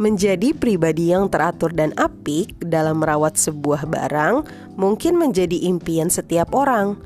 Menjadi 0.00 0.56
pribadi 0.56 1.12
yang 1.12 1.28
teratur 1.28 1.76
dan 1.76 1.92
apik 2.00 2.56
dalam 2.56 3.04
merawat 3.04 3.36
sebuah 3.36 3.84
barang 3.84 4.48
mungkin 4.80 5.20
menjadi 5.20 5.68
impian 5.68 6.08
setiap 6.08 6.56
orang. 6.56 6.96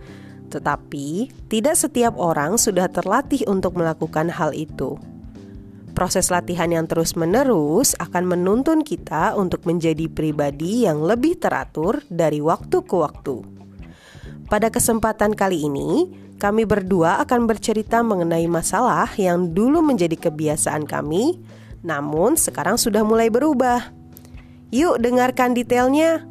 Tetapi, 0.54 1.26
tidak 1.50 1.74
setiap 1.74 2.14
orang 2.14 2.54
sudah 2.54 2.86
terlatih 2.86 3.42
untuk 3.50 3.74
melakukan 3.74 4.30
hal 4.30 4.54
itu. 4.54 4.94
Proses 5.90 6.30
latihan 6.30 6.70
yang 6.70 6.86
terus-menerus 6.86 7.98
akan 7.98 8.30
menuntun 8.30 8.86
kita 8.86 9.34
untuk 9.34 9.66
menjadi 9.66 10.06
pribadi 10.06 10.86
yang 10.86 11.02
lebih 11.02 11.42
teratur 11.42 11.98
dari 12.06 12.38
waktu 12.38 12.78
ke 12.78 12.94
waktu. 12.94 13.42
Pada 14.46 14.70
kesempatan 14.70 15.34
kali 15.34 15.66
ini, 15.66 16.14
kami 16.38 16.62
berdua 16.62 17.18
akan 17.26 17.50
bercerita 17.50 18.06
mengenai 18.06 18.46
masalah 18.46 19.10
yang 19.18 19.50
dulu 19.50 19.82
menjadi 19.82 20.14
kebiasaan 20.30 20.86
kami 20.86 21.42
namun 21.84 22.40
sekarang 22.40 22.80
sudah 22.80 23.04
mulai 23.04 23.28
berubah. 23.28 23.92
Yuk 24.72 24.98
dengarkan 24.98 25.52
detailnya. 25.52 26.24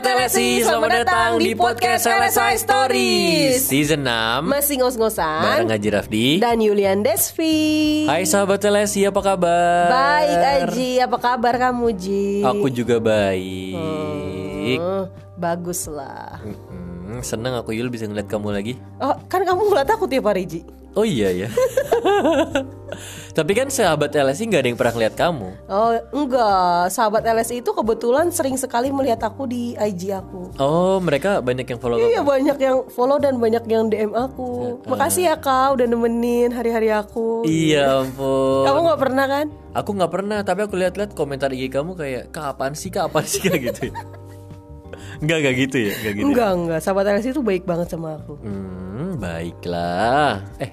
Sahabat 0.00 0.32
LSI, 0.32 0.64
selamat 0.64 0.90
datang 0.96 1.30
di 1.36 1.52
podcast 1.52 2.08
LSI 2.08 2.56
Stories 2.56 3.60
Season 3.60 4.00
6 4.00 4.48
Masih 4.48 4.80
ngos-ngosan 4.80 5.44
Bareng 5.44 5.68
Haji 5.68 5.88
Rafdi 5.92 6.26
dan 6.40 6.56
Yulian 6.56 7.04
Desvi. 7.04 8.08
Hai 8.08 8.24
sahabat 8.24 8.64
LSI, 8.64 9.12
apa 9.12 9.20
kabar? 9.20 9.92
Baik 9.92 10.40
Aji, 10.40 11.04
apa 11.04 11.20
kabar 11.20 11.52
kamu 11.60 11.92
Ji? 11.92 12.40
Aku 12.40 12.72
juga 12.72 12.96
baik 12.96 13.76
Hmm, 14.80 15.04
bagus 15.36 15.84
lah. 15.84 16.40
Seneng 17.20 17.60
aku 17.60 17.76
Yul 17.76 17.92
bisa 17.92 18.08
ngeliat 18.08 18.24
kamu 18.24 18.56
lagi 18.56 18.80
Oh, 18.96 19.12
kan 19.28 19.44
kamu 19.44 19.68
ngeliat 19.68 19.88
aku 19.92 20.08
tiap 20.08 20.24
hari 20.24 20.48
Ji. 20.48 20.64
Oh 20.98 21.06
iya 21.06 21.30
ya 21.30 21.48
Tapi 23.30 23.54
kan 23.54 23.70
sahabat 23.70 24.10
LSI 24.10 24.50
gak 24.50 24.66
ada 24.66 24.68
yang 24.74 24.78
pernah 24.78 24.94
ngeliat 24.98 25.14
kamu 25.14 25.48
Oh, 25.70 25.94
enggak. 26.10 26.90
Sahabat 26.90 27.22
LSI 27.22 27.62
itu 27.62 27.70
kebetulan 27.70 28.34
sering 28.34 28.58
sekali 28.58 28.90
melihat 28.90 29.22
aku 29.22 29.46
di 29.46 29.78
IG 29.78 30.10
aku. 30.10 30.50
Oh 30.58 30.98
mereka 30.98 31.38
banyak 31.38 31.62
yang 31.62 31.78
follow 31.78 31.94
kamu 31.94 32.10
Iya 32.10 32.20
banyak 32.26 32.58
yang 32.58 32.76
follow 32.90 33.22
dan 33.22 33.38
banyak 33.38 33.62
yang 33.70 33.86
DM 33.86 34.12
aku. 34.12 34.82
Makasih 34.90 35.30
ya 35.30 35.36
kak 35.38 35.78
udah 35.78 35.86
nemenin 35.86 36.50
hari-hari 36.50 36.90
aku. 36.90 37.46
Iya 37.46 38.02
ampun 38.02 38.66
Kamu 38.66 38.78
nggak 38.90 39.00
pernah 39.00 39.24
kan? 39.30 39.46
Aku 39.70 39.90
nggak 39.94 40.10
pernah, 40.10 40.38
tapi 40.42 40.66
aku 40.66 40.74
lihat-lihat 40.74 41.14
komentar 41.14 41.54
IG 41.54 41.70
kamu 41.70 41.94
kayak 41.94 42.34
kapan 42.34 42.74
sih, 42.74 42.90
kapan 42.90 43.22
sih 43.22 43.38
kayak 43.46 43.70
gitu. 43.70 43.94
ya? 43.94 44.02
Enggak, 45.22 45.36
enggak 45.46 45.54
gitu 45.62 45.76
ya, 45.78 45.92
enggak 45.94 46.12
gitu. 46.18 46.20
ya? 46.20 46.26
Enggak 46.26 46.50
enggak. 46.58 46.80
Sahabat 46.82 47.04
LSI 47.14 47.30
itu 47.30 47.42
baik 47.46 47.62
banget 47.62 47.86
sama 47.94 48.18
aku. 48.18 48.34
Hmm, 48.42 49.20
baiklah. 49.22 50.42
Eh, 50.58 50.70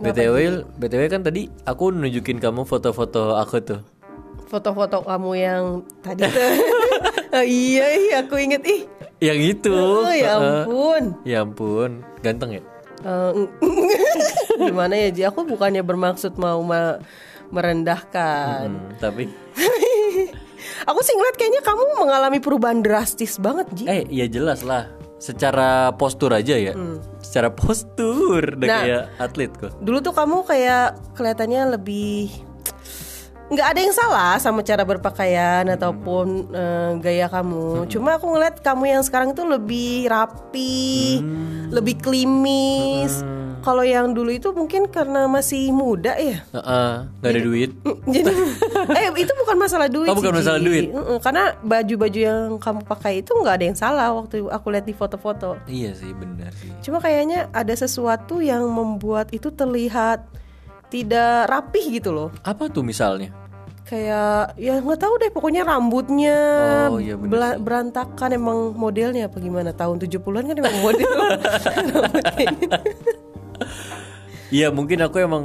BTW, 0.00 0.36
BTW 0.76 1.02
kan 1.06 1.20
tadi 1.20 1.46
aku 1.62 1.92
nunjukin 1.92 2.40
kamu 2.40 2.64
foto-foto 2.64 3.36
aku 3.36 3.60
tuh. 3.60 3.80
Foto-foto 4.46 5.04
kamu 5.04 5.30
yang 5.36 5.64
tadi 6.00 6.24
tuh. 6.24 6.40
Oh, 7.30 7.46
iya, 7.46 7.86
iya 7.94 8.26
aku 8.26 8.42
inget 8.42 8.58
ih. 8.66 8.90
Yang 9.22 9.38
itu. 9.54 9.70
Oh 9.70 10.10
ya 10.10 10.34
ampun. 10.34 11.14
Ya 11.22 11.46
ampun, 11.46 12.02
ganteng 12.26 12.58
ya? 12.58 12.62
Eh, 13.06 13.46
gimana 14.66 14.98
ya 14.98 15.08
Ji? 15.14 15.22
Aku 15.22 15.46
bukannya 15.46 15.86
bermaksud 15.86 16.34
mau 16.36 16.58
ma- 16.60 16.98
merendahkan. 17.54 18.66
Hmm, 18.66 18.98
tapi 18.98 19.30
Aku 20.90 20.98
sih 21.00 21.14
ngeliat 21.14 21.36
kayaknya 21.38 21.62
kamu 21.62 21.82
mengalami 22.02 22.42
perubahan 22.42 22.82
drastis 22.82 23.38
banget 23.38 23.70
Ji. 23.72 23.84
eh 23.86 24.02
ya 24.10 24.26
jelas 24.26 24.66
lah. 24.66 24.90
Secara 25.20 25.92
postur 25.94 26.32
aja 26.32 26.56
ya. 26.56 26.72
Secara 27.20 27.52
postur 27.52 28.56
udah 28.56 28.66
Hmm. 28.66 28.72
Nah. 28.72 28.80
kayak 28.82 29.04
atlet 29.20 29.52
kok. 29.52 29.70
Dulu 29.78 30.00
tuh 30.00 30.14
kamu 30.16 30.36
kayak 30.42 30.86
kelihatannya 31.14 31.76
lebih 31.76 32.32
nggak 33.50 33.66
ada 33.66 33.80
yang 33.82 33.90
salah 33.92 34.32
sama 34.38 34.62
cara 34.62 34.82
berpakaian 34.82 35.66
ataupun 35.68 36.26
eh, 36.50 36.90
gaya 36.98 37.26
kamu. 37.26 37.84
Cuma 37.86 38.14
aku 38.14 38.30
ngeliat 38.30 38.62
kamu 38.62 38.84
yang 38.88 39.02
sekarang 39.02 39.34
itu 39.34 39.42
lebih 39.42 40.06
rapi, 40.06 41.18
lebih 41.68 41.98
klimis. 41.98 43.26
Kalau 43.60 43.84
yang 43.84 44.16
dulu 44.16 44.32
itu 44.32 44.56
mungkin 44.56 44.88
karena 44.88 45.28
masih 45.28 45.68
muda 45.68 46.16
ya. 46.16 46.40
Heeh, 46.48 46.92
nggak 47.20 47.28
ada 47.28 47.40
duit. 47.44 47.70
Jadi 48.08 48.32
eh 48.96 49.12
itu 49.12 49.32
bukan 49.36 49.56
masalah 49.60 49.84
duit 49.84 50.08
Oh, 50.08 50.16
bukan 50.16 50.32
masalah 50.32 50.56
Ji. 50.56 50.64
duit. 50.64 50.84
Mm-mm, 50.88 51.20
Karena 51.20 51.52
baju-baju 51.60 52.20
yang 52.24 52.56
kamu 52.56 52.80
pakai 52.88 53.20
itu 53.20 53.36
nggak 53.36 53.54
ada 53.60 53.64
yang 53.68 53.76
salah 53.76 54.08
waktu 54.16 54.48
aku 54.48 54.66
lihat 54.72 54.88
di 54.88 54.96
foto-foto. 54.96 55.60
Iya 55.68 55.92
sih, 55.92 56.08
benar 56.16 56.56
sih. 56.56 56.72
Cuma 56.80 57.04
kayaknya 57.04 57.52
ada 57.52 57.76
sesuatu 57.76 58.40
yang 58.40 58.64
membuat 58.64 59.28
itu 59.28 59.52
terlihat 59.52 60.24
tidak 60.90 61.46
rapih 61.46 61.96
gitu 61.96 62.10
loh. 62.10 62.28
Apa 62.42 62.66
tuh 62.66 62.82
misalnya? 62.82 63.30
Kayak 63.82 64.54
ya 64.54 64.78
nggak 64.78 64.98
tahu 64.98 65.14
deh 65.18 65.30
pokoknya 65.30 65.66
rambutnya 65.66 66.36
Oh, 66.86 67.02
iya 67.02 67.18
bener 67.18 67.58
berantakan 67.58 68.30
emang 68.30 68.70
modelnya 68.72 69.26
apa 69.26 69.38
gimana 69.38 69.74
tahun 69.74 69.98
70-an 69.98 70.44
kan 70.46 70.56
emang 70.56 70.76
model. 70.78 71.10
Iya 74.50 74.74
mungkin 74.74 74.98
aku 74.98 75.22
emang 75.22 75.44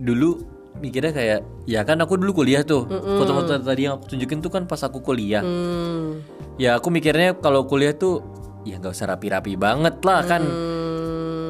dulu 0.00 0.40
mikirnya 0.76 1.12
kayak 1.12 1.40
ya 1.64 1.84
kan 1.84 2.00
aku 2.00 2.16
dulu 2.16 2.40
kuliah 2.40 2.60
tuh 2.60 2.88
foto-foto 2.88 3.60
tadi 3.60 3.84
yang 3.84 3.96
aku 3.96 4.12
tunjukin 4.12 4.40
tuh 4.40 4.48
kan 4.48 4.64
pas 4.64 4.80
aku 4.80 5.00
kuliah 5.00 5.40
Hmm. 5.40 6.20
ya 6.56 6.76
aku 6.76 6.88
mikirnya 6.88 7.36
kalau 7.36 7.64
kuliah 7.64 7.92
tuh 7.92 8.24
ya 8.64 8.76
nggak 8.76 8.92
usah 8.92 9.08
rapi-rapi 9.08 9.56
banget 9.56 10.00
lah 10.00 10.20
kan 10.24 10.40
Hmm. 10.40 10.75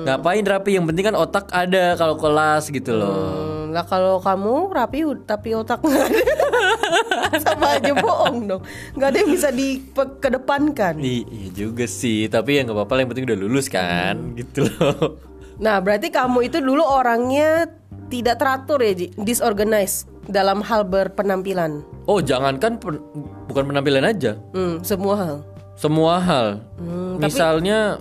Ngapain 0.07 0.43
rapi 0.43 0.71
yang 0.73 0.85
penting 0.85 1.05
kan 1.05 1.17
otak 1.17 1.51
ada 1.51 1.95
kalau 1.95 2.15
kelas 2.15 2.71
gitu 2.71 2.93
loh 2.93 3.19
Hmm, 3.67 3.75
Lah 3.75 3.83
kalau 3.83 4.17
kamu 4.19 4.71
rapi 4.71 4.99
tapi 5.23 5.53
otak 5.53 5.83
nggak 5.83 6.07
ada 6.07 6.23
sama 7.45 7.67
aja 7.75 7.93
bohong 7.95 8.47
dong. 8.47 8.63
Nggak 8.95 9.09
ada 9.09 9.19
yang 9.19 9.31
bisa 9.31 9.49
dikedepankan. 9.51 10.95
Iya 10.97 11.27
juga 11.53 11.85
sih 11.85 12.25
tapi 12.27 12.57
ya 12.57 12.65
nggak 12.65 12.77
apa-apa 12.77 12.95
yang 12.97 13.11
penting 13.11 13.27
udah 13.27 13.39
lulus 13.39 13.67
kan 13.67 14.33
gitu 14.35 14.65
loh 14.71 15.19
Nah, 15.57 15.81
berarti 15.81 16.09
kamu 16.11 16.47
itu 16.47 16.61
dulu 16.61 16.85
orangnya 16.85 17.65
tidak 18.07 18.37
teratur 18.37 18.77
ya, 18.79 18.93
Ji? 18.95 19.07
disorganized 19.17 20.05
dalam 20.27 20.61
hal 20.61 20.85
berpenampilan. 20.85 21.81
oh 22.05 22.21
jangankan 22.21 22.77
pen- 22.77 23.01
bukan 23.47 23.65
penampilan 23.67 24.05
aja 24.05 24.37
Hmm, 24.53 24.79
semua 24.81 25.15
hal. 25.17 25.37
semua 25.75 26.15
hal 26.19 26.47
Hmm, 26.77 27.17
misalnya 27.19 27.97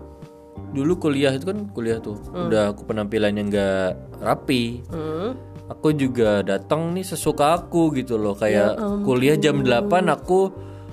dulu 0.76 1.00
kuliah 1.00 1.32
itu 1.32 1.46
kan 1.46 1.66
kuliah 1.68 1.98
tuh 1.98 2.20
udah 2.28 2.70
aku 2.70 2.84
penampilannya 2.84 3.44
nggak 3.46 3.88
rapi 4.20 4.84
Hmm. 4.86 5.34
aku 5.66 5.90
juga 5.92 6.44
datang 6.44 6.92
nih 6.92 7.02
sesuka 7.04 7.56
aku 7.56 7.96
gitu 7.96 8.16
loh 8.16 8.36
kayak 8.36 8.76
kuliah 9.02 9.34
jam 9.36 9.60
8 9.60 9.72
aku 10.06 10.52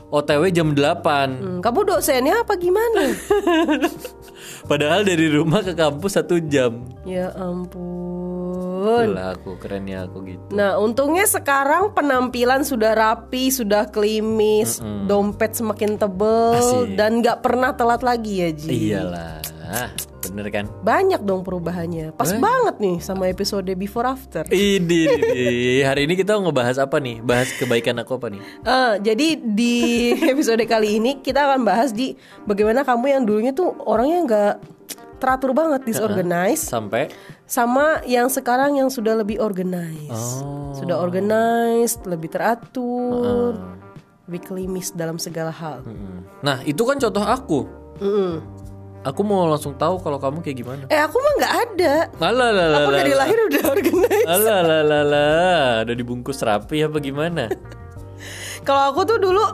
OTW 0.09 0.49
jam 0.49 0.71
8 0.71 1.03
Hmm, 1.35 1.59
kamu 1.59 1.81
dosennya 1.87 2.39
apa 2.39 2.53
gimana? 2.55 3.01
padahal 4.63 5.03
dari 5.03 5.27
rumah 5.27 5.61
ke 5.61 5.73
kampus 5.73 6.15
satu 6.15 6.37
jam 6.39 6.85
ya 7.03 7.33
ampun. 7.35 9.09
Itulah 9.09 9.33
aku 9.33 9.57
kerennya 9.57 10.05
aku 10.05 10.27
gitu 10.27 10.43
Nah, 10.51 10.75
untungnya 10.77 11.25
sekarang 11.25 11.95
penampilan 11.95 12.61
sudah 12.61 12.93
rapi, 12.93 13.49
sudah 13.49 13.87
klimis, 13.87 14.79
dompet 15.07 15.55
semakin 15.55 15.97
tebel 15.97 16.59
Asik. 16.83 16.93
dan 16.93 17.23
nggak 17.23 17.41
pernah 17.41 17.73
telat 17.73 18.03
lagi 18.03 18.43
ya, 18.43 18.51
Ji. 18.51 18.69
iyalah 18.91 19.39
bener 20.29 20.47
kan? 20.53 20.65
Banyak 20.87 21.21
dong 21.27 21.43
perubahannya. 21.43 22.15
Pas 22.15 22.31
banget 22.37 22.79
nih 22.79 22.97
sama 23.03 23.27
episode 23.29 23.69
before 23.75 24.07
after. 24.07 24.47
ini 24.53 25.83
hari 25.83 26.07
ini 26.07 26.15
kita 26.15 26.39
ngebahas 26.39 26.79
apa 26.79 27.03
nih? 27.03 27.21
Bahas 27.25 27.51
kebaikan 27.59 27.99
aku 28.01 28.17
apa 28.21 28.29
nih? 28.31 28.43
Eh, 28.63 28.95
jadi 29.03 29.29
di 29.41 29.77
episode 30.33 30.63
kali 30.65 31.03
ini 31.03 31.19
kita 31.21 31.51
akan 31.51 31.67
bahas 31.67 31.91
di 31.91 32.15
bagaimana 32.47 32.87
kamu 32.87 33.05
yang 33.19 33.23
dulunya 33.27 33.53
tuh 33.53 33.75
orangnya 33.83 34.19
nggak 34.25 34.55
teratur 35.23 35.55
banget, 35.55 35.87
disorganized, 35.87 36.67
sampai? 36.67 37.07
sama 37.47 38.03
yang 38.11 38.27
sekarang 38.27 38.75
yang 38.75 38.91
sudah 38.91 39.15
lebih 39.15 39.39
organized, 39.39 40.43
oh. 40.43 40.75
Sudah 40.75 40.99
organized, 40.99 42.03
lebih 42.11 42.27
teratur, 42.27 43.55
lebih 44.27 44.43
klimis 44.43 44.91
dalam 44.91 45.23
segala 45.23 45.55
hal. 45.55 45.87
Nah 46.43 46.67
itu 46.67 46.83
kan 46.83 46.99
contoh 46.99 47.23
aku. 47.23 47.61
Mm-mm. 48.03 48.43
Aku 49.03 49.21
mau 49.27 49.51
langsung 49.51 49.75
tahu 49.75 49.99
kalau 49.99 50.19
kamu 50.23 50.39
kayak 50.43 50.59
gimana 50.63 50.83
Eh 50.87 50.99
aku 50.99 51.19
mah 51.19 51.33
nggak 51.39 51.55
ada, 51.69 51.95
lah, 52.23 52.31
aku 52.87 52.91
dari 52.95 53.13
lah. 53.13 53.27
lahir 53.27 53.39
udah 53.51 53.63
lah, 54.87 55.03
lah. 55.05 55.67
udah 55.83 55.95
dibungkus 55.95 56.39
rapi 56.43 56.87
apa 56.87 56.99
gimana? 57.03 57.51
Kalau 58.67 58.95
aku 58.95 59.03
tuh 59.03 59.19
dulu 59.19 59.43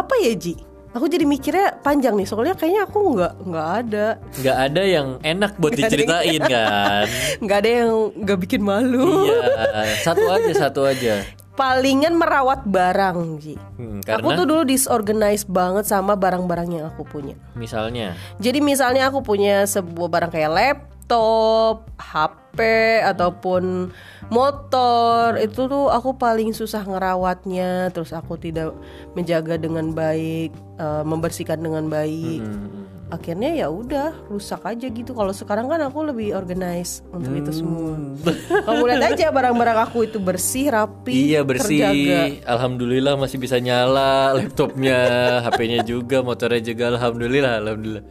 apa 0.00 0.14
ya 0.24 0.32
Ji? 0.32 0.56
Aku 0.90 1.06
jadi 1.06 1.22
mikirnya 1.22 1.78
panjang 1.86 2.18
nih, 2.18 2.26
soalnya 2.26 2.58
kayaknya 2.58 2.82
aku 2.82 3.14
nggak 3.14 3.32
nggak 3.46 3.66
ada. 3.86 4.06
Nggak 4.42 4.56
ada 4.58 4.82
yang 4.82 5.08
enak 5.22 5.52
buat 5.62 5.72
diceritain 5.78 6.42
kan? 6.42 7.06
nggak 7.46 7.58
ada 7.62 7.70
yang 7.70 7.90
nggak 8.18 8.38
bikin 8.42 8.62
malu. 8.64 9.30
iya, 9.30 9.94
satu 10.02 10.26
aja, 10.26 10.50
satu 10.66 10.80
aja. 10.90 11.22
Palingan 11.60 12.16
merawat 12.16 12.64
barang 12.64 13.18
Ji. 13.36 13.60
Hmm, 13.76 14.00
Aku 14.00 14.32
karena 14.32 14.38
tuh 14.40 14.46
dulu 14.48 14.62
disorganized 14.64 15.44
banget 15.52 15.84
sama 15.84 16.16
barang-barang 16.16 16.80
yang 16.80 16.84
aku 16.88 17.04
punya. 17.04 17.36
misalnya 17.52 18.16
Jadi 18.40 18.64
misalnya 18.64 19.12
aku 19.12 19.20
punya 19.20 19.68
sebuah 19.68 20.08
barang 20.08 20.32
kayak 20.32 20.52
laptop, 20.56 21.84
HP 22.00 22.58
ataupun 23.04 23.92
motor, 24.32 25.36
itu 25.36 25.68
tuh 25.68 25.92
aku 25.92 26.16
paling 26.16 26.56
susah 26.56 26.80
ngerawatnya, 26.80 27.92
terus 27.92 28.16
aku 28.16 28.40
tidak 28.40 28.72
menjaga 29.12 29.60
dengan 29.60 29.92
baik, 29.92 30.56
eh, 30.80 31.04
membersihkan 31.04 31.60
dengan 31.60 31.92
baik. 31.92 32.40
hmm, 32.40 32.89
Akhirnya 33.10 33.50
ya 33.50 33.66
udah 33.66 34.14
rusak 34.30 34.62
aja 34.62 34.86
gitu. 34.86 35.10
Kalau 35.18 35.34
sekarang 35.34 35.66
kan 35.66 35.82
aku 35.82 36.06
lebih 36.06 36.30
organize 36.38 37.02
untuk 37.10 37.34
itu 37.34 37.50
semua. 37.50 37.98
Kamu 38.70 38.82
lihat 38.86 39.18
aja 39.18 39.34
barang-barang 39.34 39.78
aku 39.90 40.06
itu 40.06 40.22
bersih, 40.22 40.70
rapi, 40.70 41.34
Iya 41.34 41.42
bersih, 41.42 41.82
terjaga. 41.82 42.22
alhamdulillah 42.46 43.18
masih 43.18 43.42
bisa 43.42 43.58
nyala 43.58 44.38
laptopnya, 44.38 44.98
HP-nya 45.50 45.82
juga, 45.82 46.22
motornya 46.22 46.62
juga, 46.62 46.94
alhamdulillah, 46.94 47.58
alhamdulillah. 47.58 48.04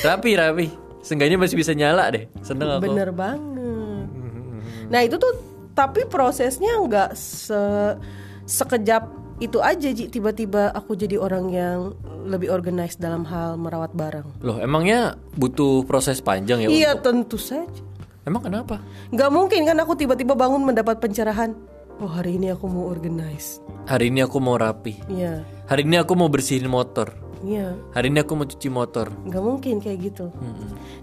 Rapi, 0.00 0.30
rapi. 0.40 0.66
Seenggaknya 1.04 1.36
masih 1.36 1.56
bisa 1.60 1.76
nyala 1.76 2.08
deh, 2.08 2.24
seneng 2.40 2.80
aku. 2.80 2.88
Bener 2.88 3.12
banget. 3.12 4.08
Nah 4.88 5.00
itu 5.04 5.20
tuh 5.20 5.32
tapi 5.76 6.08
prosesnya 6.08 6.80
nggak 6.80 7.12
se 7.12 7.60
sekejap 8.48 9.25
itu 9.38 9.58
aja 9.58 9.88
Ji. 9.88 10.06
Tiba-tiba 10.06 10.70
aku 10.70 10.92
jadi 10.92 11.16
orang 11.16 11.48
yang 11.48 11.92
lebih 12.24 12.48
organized 12.48 12.98
dalam 12.98 13.22
hal 13.22 13.54
merawat 13.54 13.92
barang. 13.92 14.40
Loh, 14.40 14.56
emangnya 14.56 15.14
butuh 15.34 15.84
proses 15.84 16.18
panjang 16.18 16.62
ya? 16.62 16.68
Iya 16.68 16.90
untuk- 16.94 17.04
tentu 17.04 17.38
saja. 17.38 17.82
Emang 18.22 18.42
kenapa? 18.42 18.82
Nggak 19.08 19.30
mungkin 19.30 19.60
kan 19.62 19.78
aku 19.78 19.94
tiba-tiba 19.94 20.34
bangun 20.34 20.64
mendapat 20.64 20.98
pencerahan. 20.98 21.54
Oh 21.96 22.10
hari 22.10 22.36
ini 22.36 22.50
aku 22.50 22.66
mau 22.66 22.86
organize. 22.86 23.62
Hari 23.86 24.10
ini 24.10 24.20
aku 24.20 24.36
mau 24.36 24.54
rapi. 24.54 24.98
Iya, 25.06 25.46
Hari 25.64 25.82
ini 25.82 25.96
aku 25.96 26.12
mau 26.12 26.26
bersihin 26.26 26.66
motor. 26.66 27.08
iya. 27.40 27.72
Hari 27.92 28.10
ini 28.10 28.18
aku 28.20 28.34
mau 28.34 28.44
cuci 28.44 28.66
motor. 28.66 29.08
Nggak 29.24 29.40
mungkin 29.40 29.74
kayak 29.78 29.98
gitu. 30.04 30.28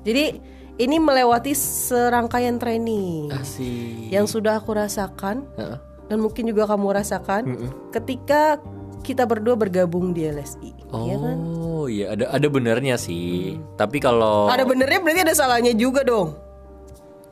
Jadi 0.04 0.38
ini 0.76 0.98
melewati 0.98 1.54
serangkaian 1.54 2.58
training 2.58 3.30
Asik. 3.32 4.10
yang 4.10 4.26
sudah 4.26 4.58
aku 4.58 4.74
rasakan 4.74 5.46
Heeh. 5.56 5.78
Dan 6.14 6.22
mungkin 6.22 6.46
juga 6.46 6.70
kamu 6.70 6.94
rasakan 6.94 7.44
ketika 7.90 8.62
kita 9.02 9.26
berdua 9.26 9.58
bergabung 9.58 10.14
di 10.14 10.30
LSI. 10.30 10.70
Iya 10.94 11.18
kan? 11.18 11.38
Oh 11.42 11.90
iya 11.90 12.14
ada 12.14 12.30
ada 12.30 12.48
benernya 12.48 12.96
sih. 12.96 13.58
Tapi 13.74 13.98
kalau 13.98 14.46
Ada 14.46 14.62
benernya 14.62 15.02
berarti 15.02 15.26
ada 15.26 15.34
salahnya 15.34 15.74
juga 15.74 16.06
dong. 16.06 16.38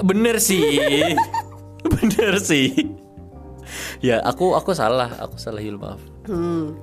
bener 0.01 0.41
sih, 0.41 0.81
bener 1.93 2.41
sih. 2.41 2.73
Ya 4.01 4.17
aku 4.19 4.57
aku 4.57 4.73
salah, 4.73 5.13
aku 5.21 5.37
salah 5.37 5.61
Yul 5.61 5.77
maaf. 5.77 6.01
Hmm. 6.25 6.73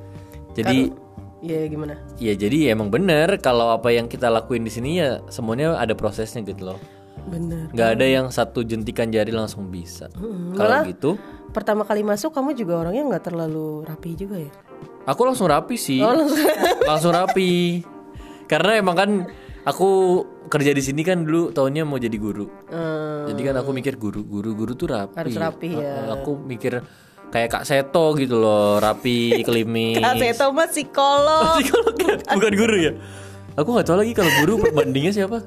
Jadi 0.54 0.94
Iya 1.38 1.70
gimana? 1.70 1.94
ya 2.18 2.34
jadi 2.34 2.74
emang 2.74 2.90
bener 2.90 3.38
kalau 3.38 3.70
apa 3.70 3.90
yang 3.90 4.10
kita 4.10 4.26
lakuin 4.26 4.66
di 4.66 4.74
sini 4.74 4.98
ya 4.98 5.22
semuanya 5.30 5.78
ada 5.78 5.94
prosesnya 5.94 6.42
gitu 6.42 6.74
loh. 6.74 6.78
Bener. 7.28 7.68
nggak 7.70 7.88
ada 7.94 8.06
yang 8.08 8.26
satu 8.30 8.62
jentikan 8.62 9.10
jari 9.10 9.30
langsung 9.30 9.68
bisa. 9.68 10.08
Hmm, 10.16 10.54
Kalau 10.56 10.80
gitu, 10.82 11.10
Pertama 11.58 11.82
kali 11.82 12.06
masuk 12.06 12.30
kamu 12.30 12.54
juga 12.54 12.86
orangnya 12.86 13.02
nggak 13.10 13.24
terlalu 13.26 13.82
rapi 13.82 14.14
juga 14.14 14.38
ya? 14.38 14.52
aku 15.08 15.24
langsung 15.24 15.48
rapi 15.48 15.74
sih. 15.74 15.98
Oh, 15.98 16.14
langsung 16.84 17.10
rapi. 17.10 17.82
Karena 18.46 18.78
emang 18.78 18.94
kan 18.94 19.10
aku 19.64 20.22
kerja 20.46 20.70
di 20.70 20.84
sini 20.84 21.02
kan 21.02 21.24
dulu 21.24 21.50
tahunnya 21.50 21.82
mau 21.82 21.98
jadi 21.98 22.14
guru. 22.14 22.46
Hmm, 22.68 23.26
Jadi 23.26 23.40
kan 23.42 23.56
aku 23.58 23.72
mikir 23.72 23.96
guru, 23.96 24.22
guru, 24.22 24.52
guru 24.54 24.72
tuh 24.76 24.92
rapi. 24.92 25.16
Harus 25.16 25.34
rapi 25.34 25.74
ya. 25.74 26.12
Aku 26.14 26.36
mikir 26.36 26.84
kayak 27.28 27.48
Kak 27.50 27.64
Seto 27.64 28.14
gitu 28.14 28.36
loh, 28.36 28.78
rapi, 28.78 29.32
klimis. 29.48 29.98
Kak 29.98 30.16
Seto 30.20 30.52
mah 30.52 30.68
psikolog. 30.68 31.56
Psikolog 31.60 31.94
kan? 31.96 32.16
Bukan 32.36 32.52
guru 32.54 32.76
ya? 32.78 32.92
Aku 33.58 33.68
nggak 33.74 33.86
tahu 33.88 33.98
lagi 33.98 34.12
kalau 34.14 34.30
guru 34.44 34.52
perbandingnya 34.64 35.12
siapa. 35.12 35.40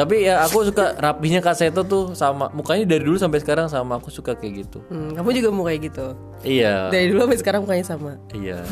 Tapi 0.00 0.24
ya 0.24 0.40
aku 0.40 0.64
suka 0.64 0.96
rapinya 0.96 1.44
Kak 1.44 1.60
Seto 1.60 1.84
tuh 1.84 2.16
sama 2.16 2.48
mukanya 2.56 2.88
dari 2.88 3.04
dulu 3.04 3.20
sampai 3.20 3.36
sekarang 3.44 3.68
sama 3.68 4.00
aku 4.00 4.08
suka 4.08 4.32
kayak 4.32 4.64
gitu. 4.64 4.80
Hmm, 4.88 5.12
kamu 5.12 5.28
juga 5.36 5.48
mau 5.52 5.68
kayak 5.68 5.92
gitu. 5.92 6.16
Iya. 6.40 6.88
Dari 6.88 7.12
dulu 7.12 7.28
sampai 7.28 7.36
sekarang 7.36 7.60
mukanya 7.68 7.84
sama. 7.84 8.16
Iya. 8.32 8.64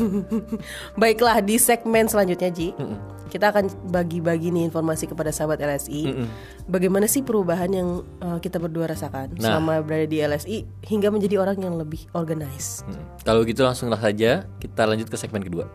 Baiklah 1.01 1.37
di 1.45 1.61
segmen 1.61 2.09
selanjutnya 2.09 2.49
Ji, 2.49 2.73
kita 3.29 3.53
akan 3.53 3.69
bagi-bagi 3.93 4.49
nih 4.49 4.65
informasi 4.65 5.05
kepada 5.05 5.29
sahabat 5.29 5.61
LSI. 5.61 6.17
Bagaimana 6.65 7.05
sih 7.05 7.21
perubahan 7.21 7.69
yang 7.69 8.01
uh, 8.25 8.41
kita 8.41 8.57
berdua 8.57 8.89
rasakan 8.89 9.37
Nah. 9.37 9.53
selama 9.53 9.85
berada 9.85 10.09
di 10.09 10.17
LSI 10.17 10.65
hingga 10.89 11.13
menjadi 11.13 11.37
orang 11.37 11.61
yang 11.61 11.77
lebih 11.77 12.09
organized. 12.17 12.89
Hmm. 12.89 13.05
Kalau 13.21 13.45
gitu 13.45 13.61
langsunglah 13.61 14.01
saja 14.01 14.49
kita 14.57 14.81
lanjut 14.89 15.05
ke 15.05 15.17
segmen 15.17 15.45
kedua. 15.45 15.69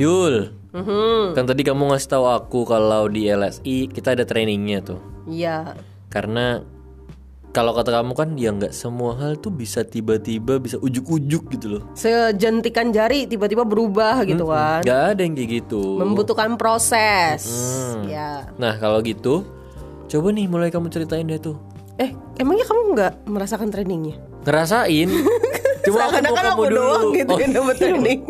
Yul, 0.00 0.48
Mhm. 0.72 1.36
kan 1.36 1.44
tadi 1.44 1.60
kamu 1.60 1.92
ngasih 1.92 2.08
tahu 2.08 2.24
aku 2.24 2.64
kalau 2.64 3.04
di 3.04 3.28
LSI 3.28 3.84
kita 3.86 4.16
ada 4.16 4.24
trainingnya 4.24 4.80
tuh. 4.80 4.96
Iya. 5.28 5.76
Karena 6.08 6.64
kalau 7.50 7.74
kata 7.74 7.92
kamu 7.92 8.12
kan 8.14 8.28
ya 8.34 8.48
nggak 8.48 8.72
semua 8.72 9.12
hal 9.14 9.36
tuh 9.36 9.50
bisa 9.50 9.82
tiba-tiba 9.82 10.56
bisa 10.56 10.78
ujuk-ujuk 10.78 11.52
gitu 11.52 11.66
loh. 11.68 11.82
Sejentikan 11.92 12.90
jari 12.90 13.26
tiba-tiba 13.26 13.60
berubah 13.60 14.24
gitu 14.24 14.48
kan. 14.48 14.80
Nggak 14.80 15.02
ada 15.10 15.20
yang 15.20 15.34
kayak 15.34 15.50
gitu. 15.60 15.82
Membutuhkan 15.98 16.56
proses. 16.56 17.44
Hmm. 17.44 18.08
Ya. 18.08 18.48
Nah 18.56 18.80
kalau 18.80 19.02
gitu, 19.02 19.44
coba 20.08 20.32
nih 20.32 20.46
mulai 20.46 20.72
kamu 20.72 20.88
ceritain 20.88 21.28
deh 21.28 21.36
tuh. 21.36 21.60
Eh, 22.00 22.08
emangnya 22.38 22.64
kamu 22.64 22.80
nggak 22.96 23.12
merasakan 23.28 23.68
trainingnya? 23.68 24.16
Ngerasain. 24.48 25.12
Cuma 25.84 26.08
aku 26.08 26.16
mau 26.22 26.32
kamu 26.34 26.62
dulu. 26.62 26.72
doang 26.72 27.04
gitu 27.12 27.30
Oh, 27.30 27.38
yang 27.38 27.52
dapat 27.52 27.76
training. 27.76 28.20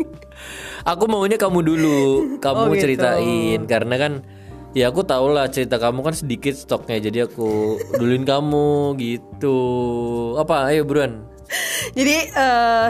Aku 0.83 1.05
maunya 1.05 1.37
kamu 1.37 1.59
dulu. 1.61 1.99
Kamu 2.41 2.57
Oh, 2.57 2.73
gitu. 2.73 2.83
ceritain 2.89 3.59
karena 3.65 3.95
kan 3.97 4.13
ya 4.71 4.87
aku 4.87 5.03
tahu 5.03 5.35
lah 5.35 5.51
cerita 5.51 5.75
kamu 5.75 5.99
kan 5.99 6.15
sedikit 6.15 6.55
stoknya 6.55 7.11
jadi 7.11 7.27
aku 7.27 7.77
duluin 7.99 8.23
kamu 8.23 8.95
gitu. 8.97 9.57
Apa? 10.37 10.71
Ayo 10.71 10.87
buruan. 10.87 11.27
Jadi 11.91 12.31
eh 12.31 12.89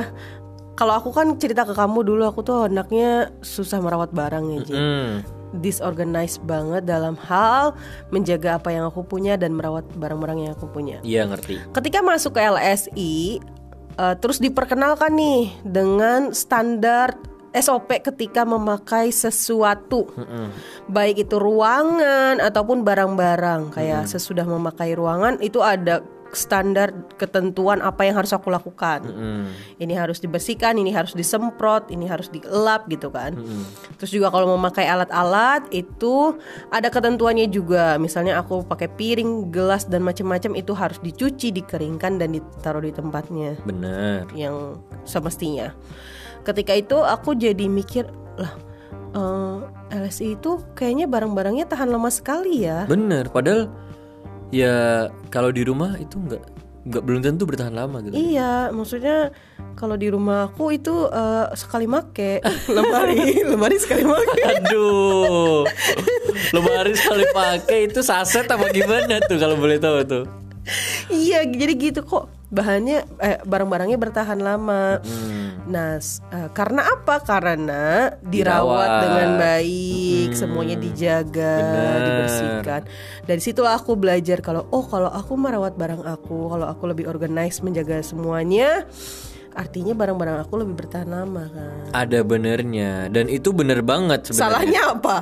kalau 0.78 0.98
aku 0.98 1.10
kan 1.14 1.38
cerita 1.38 1.62
ke 1.62 1.74
kamu 1.74 2.02
dulu 2.02 2.24
aku 2.26 2.42
tuh 2.42 2.66
anaknya 2.66 3.30
susah 3.42 3.78
merawat 3.82 4.14
barang 4.14 4.46
ya, 4.50 4.60
Ji. 4.66 4.74
Hmm. 4.74 5.10
Disorganized 5.52 6.42
banget 6.48 6.88
dalam 6.88 7.20
hal 7.28 7.76
menjaga 8.08 8.56
apa 8.56 8.72
yang 8.72 8.88
aku 8.88 9.04
punya 9.04 9.36
dan 9.36 9.52
merawat 9.52 9.84
barang-barang 10.00 10.48
yang 10.48 10.54
aku 10.56 10.66
punya. 10.72 11.04
Iya 11.04 11.28
ngerti. 11.28 11.60
Ketika 11.76 12.00
masuk 12.00 12.40
ke 12.40 12.42
LSI 12.42 13.44
eh, 14.00 14.16
terus 14.18 14.40
diperkenalkan 14.40 15.12
nih 15.12 15.52
dengan 15.68 16.32
standar 16.32 17.20
SOP 17.52 17.92
ketika 18.00 18.48
memakai 18.48 19.12
sesuatu. 19.12 20.08
Baik 20.88 21.28
itu 21.28 21.36
ruangan 21.36 22.40
ataupun 22.40 22.84
barang-barang 22.88 23.76
kayak 23.76 24.08
sesudah 24.08 24.48
memakai 24.48 24.96
ruangan 24.96 25.40
itu 25.44 25.60
ada 25.60 26.04
standar 26.32 26.96
ketentuan 27.20 27.84
apa 27.84 28.08
yang 28.08 28.24
harus 28.24 28.32
aku 28.32 28.48
lakukan. 28.48 29.04
Hmm. 29.04 29.52
Ini 29.78 29.94
harus 30.00 30.24
dibersihkan, 30.24 30.80
ini 30.80 30.92
harus 30.96 31.12
disemprot, 31.12 31.92
ini 31.92 32.08
harus 32.08 32.32
dielap 32.32 32.88
gitu 32.88 33.12
kan. 33.12 33.36
Terus 34.00 34.12
juga 34.12 34.32
kalau 34.32 34.56
memakai 34.56 34.88
alat-alat 34.88 35.68
itu 35.76 36.36
ada 36.72 36.88
ketentuannya 36.88 37.52
juga. 37.52 38.00
Misalnya 38.00 38.40
aku 38.40 38.64
pakai 38.66 38.88
piring, 38.92 39.52
gelas 39.52 39.86
dan 39.88 40.02
macam-macam 40.02 40.56
itu 40.58 40.72
harus 40.72 40.98
dicuci, 41.04 41.52
dikeringkan 41.52 42.18
dan 42.18 42.32
ditaruh 42.36 42.84
di 42.84 42.96
tempatnya 42.96 43.60
Bener. 43.68 44.26
yang 44.34 44.80
semestinya. 45.04 45.76
Ketika 46.42 46.74
itu 46.74 46.98
aku 46.98 47.38
jadi 47.38 47.66
mikir 47.70 48.10
lah 48.38 48.54
eh, 49.14 49.58
LSI 49.92 50.40
itu 50.40 50.64
kayaknya 50.74 51.06
barang-barangnya 51.06 51.68
tahan 51.68 51.92
lama 51.92 52.10
sekali 52.10 52.66
ya. 52.66 52.88
Bener. 52.88 53.28
Padahal 53.30 53.68
ya 54.52 55.08
kalau 55.32 55.52
di 55.52 55.64
rumah 55.64 55.96
itu 56.00 56.20
nggak 56.20 56.44
nggak 56.82 57.04
belum 57.06 57.22
tentu 57.22 57.46
bertahan 57.46 57.78
lama 57.78 58.02
gitu. 58.02 58.18
Iya, 58.18 58.74
maksudnya 58.74 59.30
kalau 59.78 59.94
di 59.94 60.10
rumah 60.10 60.50
aku 60.50 60.74
itu 60.74 61.06
eh, 61.14 61.46
sekali 61.54 61.86
make 61.86 62.42
lemari, 62.76 63.46
lemari 63.46 63.78
sekali 63.78 64.02
make. 64.02 64.42
Aduh, 64.42 65.70
lemari 66.50 66.98
sekali 66.98 67.26
pakai 67.30 67.86
itu 67.86 68.02
saset 68.02 68.50
apa 68.50 68.74
gimana 68.74 69.22
tuh 69.30 69.38
kalau 69.38 69.58
boleh 69.58 69.78
tahu 69.78 70.02
tuh? 70.06 70.26
iya, 71.10 71.42
jadi 71.42 71.74
gitu 71.74 72.02
kok 72.06 72.30
bahannya 72.50 73.06
eh, 73.22 73.38
barang-barangnya 73.46 73.98
bertahan 74.02 74.42
lama. 74.42 75.02
Nah, 75.70 76.02
eh, 76.02 76.50
karena 76.58 76.82
apa? 76.90 77.22
Karena 77.22 78.10
dirawat 78.26 78.26
Dirawat. 78.26 79.02
dengan 79.06 79.30
baik, 79.38 80.30
semuanya 80.34 80.76
dijaga, 80.80 81.54
Benar. 81.62 82.00
dibersihkan. 82.02 82.82
Dari 83.30 83.42
situlah 83.42 83.78
aku 83.78 83.94
belajar 83.94 84.42
kalau 84.42 84.66
oh 84.74 84.86
kalau 84.90 85.14
aku 85.14 85.38
merawat 85.38 85.78
barang 85.78 86.02
aku, 86.02 86.50
kalau 86.50 86.66
aku 86.66 86.84
lebih 86.90 87.06
organize 87.06 87.62
menjaga 87.62 88.02
semuanya, 88.02 88.90
artinya 89.54 89.94
barang-barang 89.94 90.50
aku 90.50 90.54
lebih 90.66 90.82
bertahan 90.82 91.10
lama 91.14 91.46
kan. 91.54 91.74
Ada 91.94 92.26
benernya 92.26 93.12
dan 93.14 93.30
itu 93.30 93.54
bener 93.54 93.86
banget 93.86 94.34
sebenarnya. 94.34 94.42
Salahnya 94.42 94.82
apa? 94.98 95.16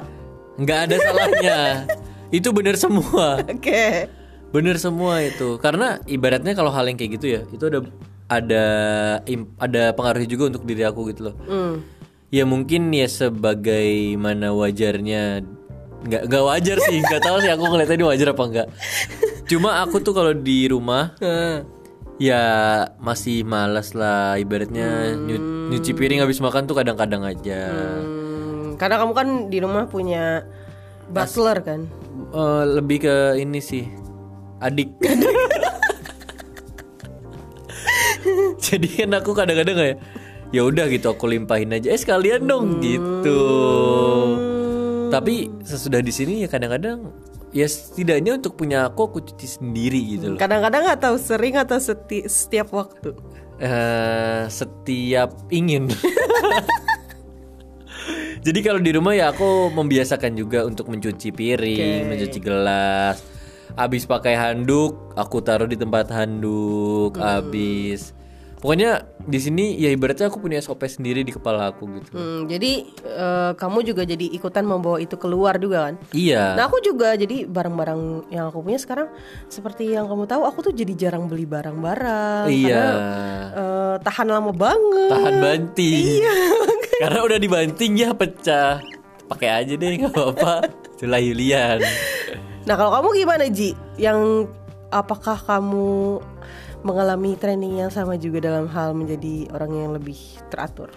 Nggak 0.55 0.79
ada 0.87 0.95
salahnya. 1.03 1.59
itu 2.37 2.49
bener 2.55 2.79
semua. 2.79 3.43
Oke. 3.43 4.07
Bener 4.49 4.81
semua 4.81 5.21
itu. 5.21 5.59
Karena 5.61 6.01
ibaratnya 6.09 6.55
kalau 6.57 6.71
hal 6.73 6.87
yang 6.89 6.97
kayak 6.97 7.21
gitu 7.21 7.27
ya, 7.37 7.41
itu 7.53 7.63
ada 7.69 7.85
ada 8.29 8.63
ada 9.57 9.83
pengaruhnya 9.91 10.29
juga 10.29 10.43
untuk 10.47 10.63
diri 10.63 10.81
aku 10.81 11.09
gitu 11.09 11.29
loh. 11.29 11.35
Hmm. 11.43 11.81
Ya 12.29 12.45
mungkin 12.45 12.93
ya 12.93 13.09
sebagaimana 13.09 14.53
wajarnya 14.53 15.41
nggak 15.99 16.23
nggak 16.25 16.43
wajar 16.45 16.77
sih 16.79 17.01
nggak 17.03 17.19
tahu 17.19 17.37
sih 17.39 17.49
aku 17.49 17.63
ngeliatnya 17.65 17.97
ini 17.97 18.05
wajar 18.05 18.31
apa 18.31 18.43
enggak 18.45 18.67
cuma 19.43 19.81
aku 19.81 19.99
tuh 19.99 20.13
kalau 20.13 20.31
di 20.31 20.63
rumah 20.63 21.11
Hmm. 21.17 21.67
ya 22.15 22.39
masih 22.95 23.43
malas 23.43 23.91
lah 23.91 24.37
ibaratnya 24.37 25.17
nyu- 25.17 25.41
nyuci 25.67 25.91
piring 25.91 26.21
habis 26.21 26.39
makan 26.39 26.63
tuh 26.63 26.77
kadang-kadang 26.77 27.25
aja 27.25 27.67
Hmm, 27.99 28.77
karena 28.77 28.95
kamu 28.95 29.11
kan 29.11 29.27
di 29.47 29.57
rumah 29.57 29.83
punya 29.85 30.47
butler 31.09 31.57
kan. 31.59 31.81
Eh, 32.29 32.63
lebih 32.69 32.97
ke 33.01 33.15
ini 33.35 33.59
sih 33.59 33.83
adik 34.59 34.95
jadi 38.69 38.87
kan 39.05 39.11
aku 39.17 39.31
kadang-kadang 39.33 39.75
kayak 39.77 39.97
ya 40.49 40.61
udah 40.65 40.85
gitu 40.89 41.13
aku 41.13 41.29
limpahin 41.29 41.73
aja. 41.73 41.93
Eh 41.93 41.99
sekalian 41.99 42.45
dong 42.45 42.81
gitu. 42.81 43.41
Tapi 45.09 45.49
sesudah 45.65 46.01
di 46.01 46.13
sini 46.13 46.45
ya 46.45 46.47
kadang-kadang 46.47 47.09
ya 47.49 47.65
setidaknya 47.65 48.37
untuk 48.37 48.53
punya 48.53 48.85
aku 48.89 49.09
aku 49.09 49.19
cuci 49.25 49.47
sendiri 49.57 50.01
gitu 50.17 50.33
loh. 50.33 50.39
Kadang-kadang 50.39 50.85
atau 50.85 51.17
sering 51.17 51.57
atau 51.57 51.77
seti- 51.81 52.29
setiap 52.29 52.69
waktu. 52.73 53.13
eh 53.59 54.47
setiap 54.47 55.35
ingin. 55.51 55.91
Jadi 58.39 58.59
kalau 58.63 58.79
di 58.79 58.95
rumah 58.95 59.11
ya 59.11 59.35
aku 59.35 59.67
membiasakan 59.75 60.31
juga 60.31 60.63
untuk 60.63 60.87
mencuci 60.87 61.35
piring 61.35 62.07
mencuci 62.07 62.39
gelas. 62.39 63.19
Habis 63.75 64.07
pakai 64.07 64.33
handuk 64.39 65.11
aku 65.13 65.43
taruh 65.43 65.67
di 65.67 65.75
tempat 65.75 66.07
handuk. 66.07 67.19
Habis 67.19 68.15
pokoknya 68.59 69.07
di 69.23 69.39
sini 69.39 69.65
ya 69.79 69.87
ibaratnya 69.91 70.27
aku 70.27 70.43
punya 70.43 70.59
SOP 70.59 70.83
sendiri 70.85 71.23
di 71.23 71.31
kepala 71.31 71.71
aku 71.71 71.87
gitu. 71.99 72.11
Hmm, 72.11 72.45
jadi 72.51 72.71
eh, 73.07 73.51
kamu 73.55 73.87
juga 73.87 74.03
jadi 74.03 74.25
ikutan 74.35 74.67
membawa 74.67 74.99
itu 74.99 75.15
keluar 75.15 75.55
juga 75.57 75.89
kan? 75.89 75.95
iya. 76.11 76.59
Nah 76.59 76.67
aku 76.67 76.83
juga 76.83 77.15
jadi 77.15 77.47
barang-barang 77.47 78.31
yang 78.35 78.51
aku 78.51 78.59
punya 78.59 78.79
sekarang 78.79 79.07
seperti 79.47 79.95
yang 79.95 80.11
kamu 80.11 80.27
tahu 80.27 80.43
aku 80.43 80.59
tuh 80.69 80.73
jadi 80.75 80.93
jarang 80.95 81.31
beli 81.31 81.47
barang-barang. 81.47 82.51
Iya. 82.51 82.83
Karena 82.83 82.91
eh, 83.55 83.95
tahan 84.03 84.27
lama 84.27 84.51
banget. 84.51 85.11
tahan 85.15 85.35
banting. 85.39 86.05
Karena 87.01 87.19
udah 87.23 87.39
dibanting 87.39 87.91
ya 87.95 88.11
pecah. 88.11 88.83
Pakai 89.29 89.49
aja 89.63 89.73
deh 89.77 89.89
nggak 90.03 90.11
apa-apa. 90.11 90.67
Itulah 90.99 91.21
Yulian. 91.23 91.79
Nah 92.67 92.75
kalau 92.75 92.91
kamu 92.91 93.23
gimana 93.23 93.45
Ji? 93.47 93.71
Yang 93.95 94.51
apakah 94.89 95.37
kamu 95.37 96.19
mengalami 96.81 97.35
training 97.35 97.77
yang 97.77 97.91
sama 97.91 98.15
juga 98.15 98.39
dalam 98.41 98.67
hal 98.67 98.93
menjadi 98.93 99.51
orang 99.51 99.71
yang 99.73 99.91
lebih 99.91 100.17
teratur? 100.47 100.87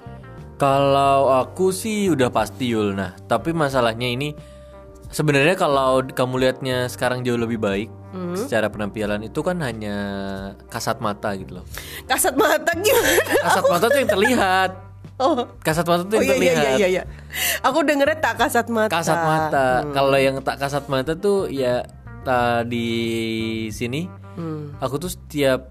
Kalau 0.56 1.34
aku 1.34 1.74
sih 1.74 2.06
udah 2.06 2.30
pasti 2.30 2.70
Yul. 2.70 2.94
Nah, 2.94 3.18
tapi 3.26 3.50
masalahnya 3.50 4.06
ini 4.06 4.30
sebenarnya 5.08 5.54
kalau 5.54 6.00
kamu 6.04 6.34
lihatnya 6.38 6.86
sekarang 6.86 7.22
jauh 7.22 7.38
lebih 7.38 7.58
baik 7.58 7.90
Hmm. 8.12 8.36
secara 8.36 8.68
penampilan 8.68 9.24
itu 9.24 9.40
kan 9.40 9.56
hanya 9.64 9.96
kasat 10.68 11.00
mata 11.00 11.32
gitu 11.32 11.58
loh. 11.58 11.64
Kasat 12.04 12.36
mata 12.36 12.68
gimana? 12.76 13.08
Kasat 13.40 13.64
mata 13.64 13.86
tuh 13.88 13.98
yang 13.98 14.10
terlihat. 14.10 14.70
Oh, 15.22 15.46
Kasat 15.62 15.86
mata 15.86 16.02
tuh 16.02 16.18
oh 16.18 16.24
yang 16.24 16.34
iya 16.34 16.34
iya 16.34 16.52
terlihat. 16.56 16.78
iya 16.82 16.88
iya. 16.88 17.02
Aku 17.62 17.84
dengernya 17.86 18.18
tak 18.18 18.42
kasat 18.42 18.66
mata. 18.66 18.90
Kasat 18.90 19.22
mata. 19.22 19.66
Kalau 19.88 20.18
yang 20.18 20.40
tak 20.42 20.56
kasat 20.58 20.84
mata 20.90 21.14
tuh 21.14 21.46
ya 21.46 21.84
tadi 22.24 23.68
sini 23.68 24.22
Hmm. 24.32 24.72
aku 24.80 24.96
tuh 24.96 25.12
setiap 25.12 25.68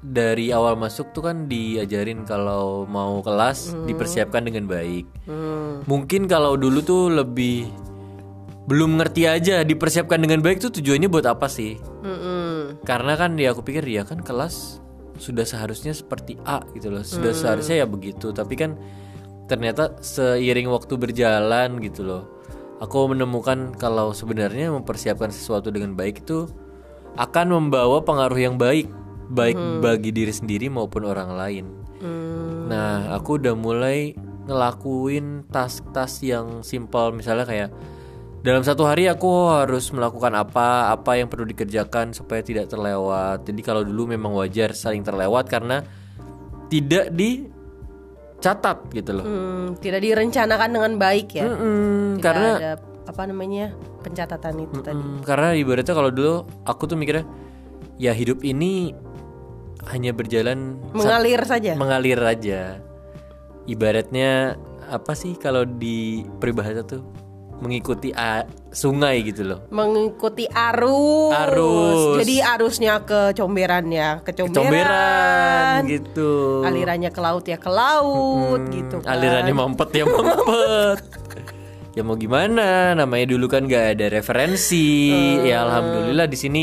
dari 0.00 0.48
awal 0.48 0.80
masuk 0.80 1.12
tuh 1.12 1.28
kan 1.28 1.44
diajarin 1.44 2.24
kalau 2.24 2.88
mau 2.88 3.20
kelas 3.20 3.74
dipersiapkan 3.84 4.48
dengan 4.48 4.64
baik. 4.64 5.04
Hmm. 5.28 5.82
Mungkin 5.84 6.24
kalau 6.30 6.56
dulu 6.56 6.80
tuh 6.80 7.10
lebih 7.10 7.68
belum 8.66 8.98
ngerti 8.98 9.30
aja 9.30 9.62
dipersiapkan 9.62 10.18
dengan 10.18 10.42
baik 10.42 10.58
tuh 10.58 10.74
tujuannya 10.74 11.06
buat 11.06 11.26
apa 11.26 11.46
sih? 11.46 11.78
Mm-mm. 12.02 12.82
Karena 12.82 13.14
kan 13.14 13.38
ya 13.38 13.54
aku 13.54 13.62
pikir 13.62 13.86
ya 13.86 14.02
kan 14.02 14.18
kelas 14.18 14.82
sudah 15.22 15.46
seharusnya 15.46 15.94
seperti 15.94 16.34
A 16.42 16.60
gitu 16.74 16.90
loh. 16.90 17.06
Sudah 17.06 17.30
seharusnya 17.30 17.82
ya 17.82 17.86
begitu, 17.86 18.34
tapi 18.34 18.58
kan 18.58 18.74
ternyata 19.46 19.94
seiring 20.02 20.66
waktu 20.66 20.98
berjalan 20.98 21.78
gitu 21.78 22.02
loh. 22.02 22.35
Aku 22.76 23.08
menemukan 23.08 23.72
kalau 23.80 24.12
sebenarnya 24.12 24.68
mempersiapkan 24.68 25.32
sesuatu 25.32 25.72
dengan 25.72 25.96
baik 25.96 26.28
itu 26.28 26.44
akan 27.16 27.46
membawa 27.56 28.04
pengaruh 28.04 28.36
yang 28.36 28.60
baik 28.60 28.92
baik 29.26 29.58
bagi 29.82 30.14
diri 30.14 30.30
sendiri 30.30 30.70
maupun 30.70 31.02
orang 31.02 31.34
lain. 31.34 31.64
Hmm. 31.98 32.70
Nah, 32.70 33.16
aku 33.16 33.40
udah 33.42 33.54
mulai 33.58 34.14
ngelakuin 34.46 35.50
tas-tas 35.50 36.22
yang 36.22 36.62
simpel 36.62 37.10
misalnya 37.10 37.42
kayak 37.42 37.70
dalam 38.46 38.62
satu 38.62 38.86
hari 38.86 39.10
aku 39.10 39.50
harus 39.50 39.90
melakukan 39.90 40.30
apa, 40.38 40.94
apa 40.94 41.18
yang 41.18 41.26
perlu 41.26 41.50
dikerjakan 41.50 42.14
supaya 42.14 42.46
tidak 42.46 42.70
terlewat. 42.70 43.42
Jadi 43.42 43.58
kalau 43.66 43.82
dulu 43.82 44.14
memang 44.14 44.30
wajar 44.38 44.70
saling 44.70 45.02
terlewat 45.02 45.50
karena 45.50 45.82
tidak 46.70 47.10
dicatat 48.36 48.78
gitu 48.92 49.10
loh. 49.12 49.24
Hmm, 49.24 49.66
tidak 49.80 50.00
direncanakan 50.00 50.68
dengan 50.70 50.92
baik 50.96 51.28
ya. 51.32 51.44
Mm-mm, 51.48 52.16
Tidak 52.16 52.22
karena 52.22 52.50
ada 52.56 52.72
apa 53.06 53.22
namanya 53.24 53.70
pencatatan 54.02 54.54
itu 54.60 54.78
tadi. 54.82 54.98
mm, 54.98 55.22
karena 55.22 55.54
ibaratnya 55.54 55.94
kalau 55.94 56.10
dulu 56.10 56.34
aku 56.62 56.82
tuh 56.84 56.94
mikirnya 56.94 57.24
ya 57.96 58.10
hidup 58.10 58.42
ini 58.42 58.92
hanya 59.86 60.10
berjalan 60.10 60.76
Mengalir 60.92 61.40
saja. 61.42 61.72
mengalir 61.74 62.18
aja. 62.18 62.82
Ibaratnya 63.64 64.54
apa 64.86 65.12
sih 65.12 65.34
kalau 65.34 65.66
di 65.66 66.22
peribahasa 66.38 66.82
tuh 66.82 67.02
mengikuti 67.60 68.12
a- 68.12 68.44
sungai 68.68 69.24
gitu 69.24 69.48
loh. 69.48 69.64
Mengikuti 69.72 70.44
arus. 70.44 71.32
Arus. 71.32 72.20
Jadi 72.20 72.44
arusnya 72.44 73.00
ke 73.00 73.32
comberan 73.32 73.88
ya, 73.88 74.20
ke 74.20 74.36
comberan. 74.36 74.60
Comberan 74.60 75.80
gitu. 75.88 76.60
Alirannya 76.62 77.10
ke 77.10 77.20
laut 77.24 77.44
ya 77.48 77.56
ke 77.56 77.70
laut 77.72 78.60
gitu 78.68 79.00
kan. 79.00 79.08
Alirannya 79.16 79.54
mampet 79.56 79.88
ya 79.96 80.04
mampet. 80.04 80.98
ya 81.96 82.02
mau 82.04 82.20
gimana? 82.20 82.92
Namanya 82.92 83.26
dulu 83.32 83.48
kan 83.48 83.64
gak 83.64 83.96
ada 83.96 84.06
referensi. 84.12 85.08
Ya 85.48 85.64
alhamdulillah 85.64 86.28
di 86.28 86.36
sini 86.36 86.62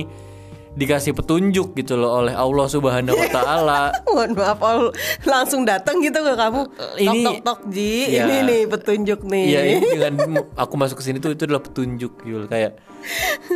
dikasih 0.73 1.13
petunjuk 1.13 1.77
gitu 1.77 1.93
loh 1.93 2.25
oleh 2.25 2.33
Allah 2.33 2.65
Subhanahu 2.65 3.13
wa 3.13 3.29
taala. 3.29 3.79
Mohon 4.09 4.31
maaf, 4.33 4.59
Al, 4.61 4.81
langsung 5.21 5.61
datang 5.69 6.01
gitu 6.01 6.17
ke 6.17 6.33
kamu. 6.33 6.61
Ini- 6.97 7.05
tok 7.05 7.21
tok 7.21 7.37
tok 7.45 7.59
Ji, 7.69 8.09
Ya. 8.09 8.25
ini 8.25 8.35
nih 8.45 8.61
petunjuk 8.65 9.19
nih. 9.21 9.45
Iya 9.45 9.61
dengan 9.79 10.13
aku 10.57 10.73
masuk 10.73 10.99
ke 10.99 11.03
sini 11.05 11.21
tuh 11.21 11.37
itu 11.37 11.45
adalah 11.45 11.61
petunjuk 11.61 12.25
Yul 12.25 12.49
kayak 12.49 12.81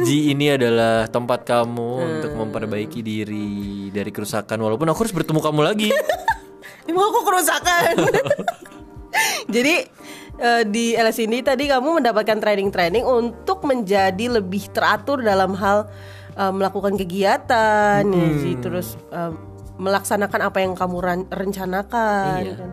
Ji 0.06 0.30
ini 0.30 0.54
adalah 0.54 1.10
tempat 1.10 1.42
kamu 1.48 1.90
untuk 2.20 2.32
memperbaiki 2.38 3.00
diri 3.02 3.90
dari 3.90 4.12
kerusakan 4.14 4.60
walaupun 4.62 4.86
aku 4.92 5.08
harus 5.08 5.16
bertemu 5.16 5.40
kamu 5.42 5.62
lagi. 5.66 5.90
Emang 6.90 7.10
aku 7.10 7.22
kerusakan. 7.26 7.94
Jadi 9.56 9.76
eh, 10.38 10.64
di 10.68 10.94
LS 10.94 11.18
ini 11.24 11.42
tadi 11.42 11.66
kamu 11.66 12.04
mendapatkan 12.04 12.38
training-training 12.38 13.04
untuk 13.04 13.66
menjadi 13.66 14.40
lebih 14.40 14.70
teratur 14.70 15.24
dalam 15.24 15.58
hal 15.58 15.90
eh, 16.38 16.54
melakukan 16.54 16.94
kegiatan, 16.96 18.06
ya 18.06 18.28
sih, 18.40 18.56
terus 18.58 18.96
eh, 19.10 19.34
melaksanakan 19.78 20.42
apa 20.42 20.58
yang 20.60 20.74
kamu 20.74 20.98
ran- 20.98 21.30
rencanakan. 21.30 22.40
Iya. 22.40 22.54
kan. 22.56 22.70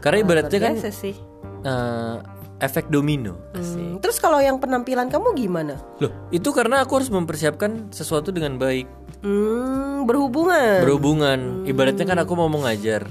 Karena 0.00 0.16
ibaratnya 0.20 0.60
kan 0.60 0.74
sih. 0.86 1.16
eh, 1.62 2.16
efek 2.56 2.88
domino. 2.88 3.36
Hmm, 3.52 4.00
Terus 4.00 4.16
kalau 4.16 4.40
yang 4.40 4.56
penampilan 4.56 5.12
kamu 5.12 5.36
gimana? 5.36 5.76
Loh, 6.00 6.12
itu 6.30 6.48
karena 6.52 6.80
aku 6.80 6.96
harus 6.96 7.12
mempersiapkan 7.12 7.92
sesuatu 7.92 8.32
dengan 8.32 8.56
baik. 8.56 8.88
Hmm, 9.20 10.08
berhubungan. 10.08 10.80
Berhubungan, 10.80 11.40
ibaratnya 11.64 12.06
kan 12.06 12.16
aku 12.16 12.32
mau 12.32 12.48
mengajar. 12.48 13.04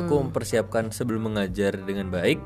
Aku 0.00 0.22
mempersiapkan 0.22 0.88
sebelum 0.88 1.28
mengajar 1.28 1.76
dengan 1.76 2.08
baik. 2.08 2.40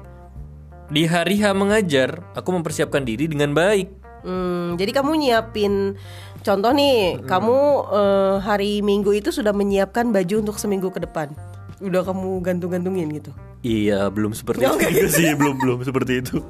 Di 0.90 1.06
hari 1.06 1.38
H 1.38 1.54
mengajar, 1.54 2.18
aku 2.34 2.50
mempersiapkan 2.50 3.06
diri 3.06 3.30
dengan 3.30 3.54
baik. 3.54 3.86
Hmm, 4.20 4.74
jadi 4.74 4.90
kamu 4.90 5.16
nyiapin 5.16 5.94
contoh 6.40 6.73
nih, 6.73 7.20
kamu 7.25 7.59
eh, 7.90 8.35
hari 8.40 8.80
Minggu 8.80 9.12
itu 9.16 9.30
sudah 9.32 9.52
menyiapkan 9.52 10.09
baju 10.11 10.35
untuk 10.42 10.56
seminggu 10.56 10.88
ke 10.88 11.00
depan. 11.02 11.32
Udah 11.80 12.04
kamu 12.04 12.44
gantung-gantungin 12.44 13.09
gitu. 13.16 13.32
Iya, 13.61 14.09
belum 14.09 14.32
seperti 14.32 14.64
itu 14.64 14.76
juga 14.80 15.09
sih, 15.09 15.32
belum 15.40 15.56
belum 15.61 15.78
seperti 15.85 16.12
itu. 16.25 16.40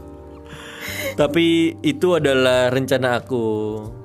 Tapi 1.19 1.77
itu 1.83 2.17
adalah 2.17 2.71
rencana 2.71 3.19
aku, 3.21 3.47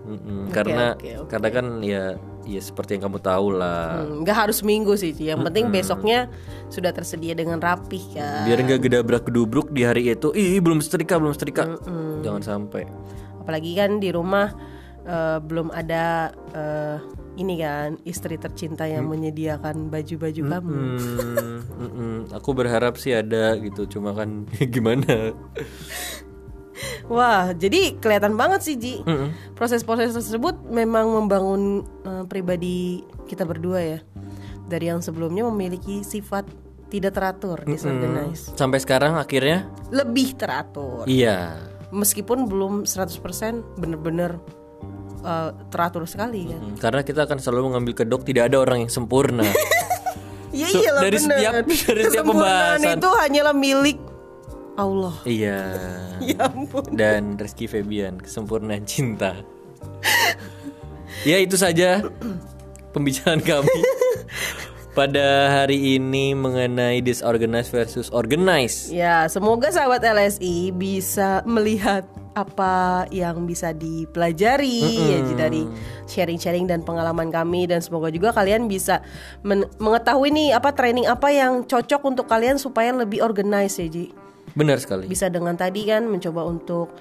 Mm-mm. 0.10 0.52
karena 0.52 0.98
oke, 0.98 1.12
oke. 1.24 1.30
karena 1.32 1.50
kan 1.54 1.66
ya 1.80 2.04
ya 2.46 2.62
seperti 2.62 2.98
yang 2.98 3.10
kamu 3.10 3.20
tahu 3.22 3.48
lah. 3.58 4.06
Hmm, 4.06 4.22
nggak 4.26 4.38
harus 4.38 4.62
minggu 4.62 4.94
sih 4.98 5.14
yang 5.18 5.42
penting 5.42 5.74
besoknya 5.74 6.30
sudah 6.70 6.94
tersedia 6.94 7.34
dengan 7.34 7.58
rapih 7.58 8.02
kan 8.14 8.46
Biar 8.46 8.62
nggak 8.62 8.82
gedabrak 8.86 9.24
gedubruk 9.26 9.74
di 9.74 9.82
hari 9.82 10.14
itu. 10.14 10.30
Ih 10.34 10.62
belum 10.62 10.82
setrika 10.82 11.18
belum 11.18 11.34
setrika. 11.34 11.78
Jangan 12.22 12.44
sampai. 12.44 12.86
apalagi 13.46 13.78
kan 13.78 14.02
di 14.02 14.10
rumah 14.10 14.50
eh, 15.06 15.38
belum 15.40 15.72
ada 15.72 16.34
eh, 16.54 16.98
ini 17.36 17.60
kan 17.60 18.00
istri 18.08 18.40
tercinta 18.40 18.88
yang 18.88 19.12
menyediakan 19.12 19.92
baju-baju 19.92 20.42
kamu 20.56 20.76
Hmm, 20.76 21.60
mm-mm. 21.84 22.14
aku 22.32 22.50
berharap 22.56 22.96
sih 22.96 23.12
ada 23.12 23.56
gitu. 23.60 23.88
Cuma 23.88 24.16
kan 24.16 24.50
gimana? 24.74 25.36
wah 27.08 27.54
jadi 27.56 27.96
kelihatan 27.98 28.36
banget 28.36 28.62
sih 28.66 28.76
Ji 28.76 28.96
proses-proses 29.56 30.12
tersebut 30.12 30.60
memang 30.68 31.08
membangun 31.08 31.86
eh, 32.04 32.24
pribadi 32.28 33.06
kita 33.30 33.48
berdua 33.48 33.80
ya 33.82 34.00
dari 34.66 34.90
yang 34.90 35.00
sebelumnya 35.00 35.46
memiliki 35.48 36.02
sifat 36.02 36.46
tidak 36.90 37.18
teratur 37.18 37.58
disorganized 37.66 38.54
Sampai 38.58 38.82
sekarang 38.82 39.18
akhirnya 39.18 39.70
lebih 39.90 40.38
teratur 40.38 41.06
iya. 41.10 41.58
meskipun 41.94 42.50
belum 42.50 42.74
100% 42.86 43.80
bener-bener 43.80 44.38
eh, 45.26 45.50
teratur 45.68 46.06
sekali 46.06 46.46
kan 46.46 46.60
Hmm, 46.62 46.78
Karena 46.78 47.02
kita 47.02 47.26
akan 47.26 47.38
selalu 47.38 47.62
mengambil 47.68 47.94
kedok 47.98 48.22
tidak 48.24 48.48
ada 48.48 48.58
orang 48.60 48.86
yang 48.86 48.92
sempurna. 48.92 49.44
Iya 50.50 50.68
So, 50.72 50.78
iyalah 50.80 51.02
dari 51.02 51.18
bener. 51.18 51.36
setiap- 51.36 51.56
dari 51.66 52.04
setiap 52.06 52.26
pembahasan. 52.26 52.96
itu 52.96 53.10
hanyalah 53.12 53.54
milik 53.54 54.00
Allah. 54.76 55.16
iya. 55.26 55.60
Ya 56.26 56.46
ampun. 56.46 56.84
Dan 56.92 57.36
Rizky 57.36 57.66
Febian 57.66 58.16
kesempurnaan 58.18 58.84
cinta. 58.84 59.36
ya 61.24 61.38
itu 61.38 61.56
saja 61.56 62.06
pembicaraan 62.92 63.42
kami 63.42 63.68
pada 64.98 65.26
hari 65.54 65.96
ini 65.96 66.32
mengenai 66.32 67.00
disorganized 67.00 67.68
versus 67.70 68.08
organized. 68.10 68.90
Ya, 68.90 69.28
semoga 69.28 69.68
sahabat 69.68 70.00
LSI 70.02 70.72
bisa 70.72 71.44
melihat 71.44 72.08
apa 72.36 73.08
yang 73.16 73.48
bisa 73.48 73.72
dipelajari 73.72 74.84
ya 75.16 75.20
Ji, 75.24 75.34
dari 75.40 75.64
sharing-sharing 76.06 76.68
dan 76.68 76.84
pengalaman 76.84 77.32
kami 77.32 77.66
dan 77.66 77.80
semoga 77.80 78.12
juga 78.12 78.36
kalian 78.36 78.68
bisa 78.68 79.00
men- 79.42 79.72
mengetahui 79.80 80.36
nih 80.36 80.50
apa 80.52 80.76
training 80.76 81.08
apa 81.08 81.32
yang 81.32 81.64
cocok 81.64 82.04
untuk 82.04 82.28
kalian 82.28 82.60
supaya 82.60 82.92
lebih 82.92 83.24
organized 83.24 83.80
ya 83.80 83.88
Ji. 83.88 84.12
Benar 84.52 84.84
sekali. 84.84 85.08
Bisa 85.08 85.32
dengan 85.32 85.56
tadi 85.56 85.88
kan 85.88 86.08
mencoba 86.08 86.44
untuk 86.44 86.92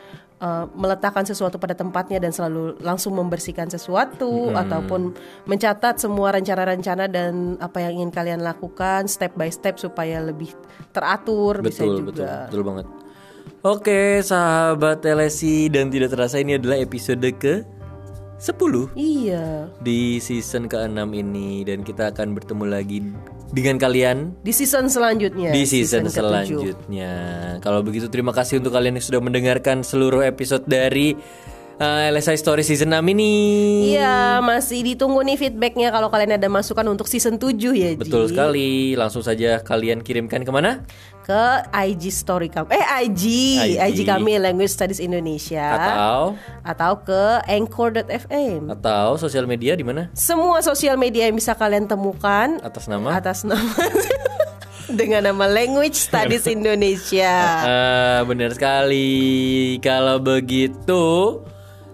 uh, 0.42 0.64
meletakkan 0.74 1.22
sesuatu 1.26 1.58
pada 1.58 1.74
tempatnya 1.74 2.18
dan 2.18 2.32
selalu 2.34 2.78
langsung 2.82 3.14
membersihkan 3.14 3.70
sesuatu 3.70 4.50
ataupun 4.54 5.14
mencatat 5.46 5.98
semua 6.02 6.34
rencana-rencana 6.34 7.10
dan 7.10 7.58
apa 7.58 7.84
yang 7.84 8.02
ingin 8.02 8.10
kalian 8.10 8.40
lakukan 8.42 9.06
step 9.06 9.34
by 9.38 9.50
step 9.50 9.78
supaya 9.78 10.22
lebih 10.22 10.50
teratur 10.90 11.62
bisa 11.62 11.82
Betul, 11.82 11.94
juga. 12.00 12.10
betul, 12.10 12.26
betul 12.48 12.62
banget. 12.66 12.86
Oke, 13.64 14.20
sahabat 14.20 15.00
LSI 15.00 15.72
dan 15.72 15.88
tidak 15.88 16.12
terasa 16.12 16.36
ini 16.36 16.60
adalah 16.60 16.76
episode 16.76 17.24
ke 17.40 17.64
10 18.36 18.92
Iya. 18.92 19.72
di 19.80 20.20
season 20.20 20.68
ke-6 20.68 21.00
ini 21.16 21.64
dan 21.64 21.80
kita 21.80 22.12
akan 22.12 22.36
bertemu 22.36 22.64
lagi 22.68 22.98
dengan 23.56 23.80
kalian 23.80 24.36
Di 24.44 24.52
season 24.52 24.92
selanjutnya. 24.92 25.48
di 25.48 25.64
season, 25.64 26.04
ketujuh. 26.04 26.12
selanjutnya. 26.12 27.12
Kalau 27.64 27.80
begitu 27.80 28.12
terima 28.12 28.36
kasih 28.36 28.60
untuk 28.60 28.76
kalian 28.76 29.00
yang 29.00 29.06
sudah 29.06 29.24
mendengarkan 29.24 29.80
seluruh 29.80 30.20
episode 30.20 30.68
dari 30.68 31.16
uh, 31.78 32.10
LSI 32.10 32.36
Story 32.36 32.62
season 32.62 32.90
6 32.90 33.02
ini. 33.10 33.32
Iya, 33.92 34.38
masih 34.40 34.82
ditunggu 34.84 35.22
nih 35.22 35.36
feedbacknya 35.36 35.88
kalau 35.90 36.08
kalian 36.08 36.36
ada 36.36 36.48
masukan 36.48 36.86
untuk 36.86 37.06
season 37.06 37.36
7 37.36 37.54
ya 37.72 37.94
Ji. 37.94 38.00
Betul 38.00 38.28
sekali. 38.28 38.94
Langsung 38.94 39.22
saja 39.22 39.58
kalian 39.60 40.00
kirimkan 40.00 40.42
ke 40.42 40.50
mana? 40.50 40.82
Ke 41.24 41.64
IG 41.72 42.12
story 42.12 42.52
kami. 42.52 42.76
Eh 42.76 42.84
IG, 43.08 43.22
IG. 43.56 43.74
IG, 43.80 43.98
kami 44.04 44.36
Language 44.36 44.68
Studies 44.70 45.00
Indonesia. 45.00 45.64
Atau 45.72 46.18
atau 46.60 46.92
ke 47.00 47.22
anchor.fm. 47.48 48.68
atau 48.70 49.16
sosial 49.16 49.48
media 49.48 49.72
di 49.72 49.82
mana? 49.82 50.12
Semua 50.12 50.60
sosial 50.60 51.00
media 51.00 51.24
yang 51.24 51.36
bisa 51.36 51.56
kalian 51.56 51.88
temukan 51.88 52.60
Atas 52.60 52.88
nama? 52.92 53.16
atas 53.16 53.40
nama 53.40 53.72
dengan 55.00 55.24
nama 55.24 55.48
Language 55.48 55.96
Studies 55.96 56.44
Indonesia. 56.56 57.32
Ah, 57.64 58.20
benar 58.28 58.52
sekali. 58.52 59.80
Kalau 59.80 60.20
begitu, 60.20 61.40